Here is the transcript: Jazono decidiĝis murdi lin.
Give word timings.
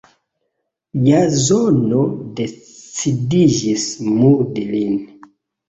Jazono 1.09 1.99
decidiĝis 2.41 3.87
murdi 4.11 4.69
lin. 4.75 5.01